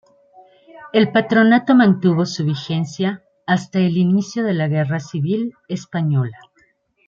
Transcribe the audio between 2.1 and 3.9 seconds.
su vigencia hasta